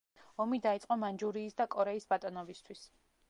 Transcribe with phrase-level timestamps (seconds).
[0.45, 2.85] ომი დაიწყო მანჯურიის და კორეის ბატონობისთვის.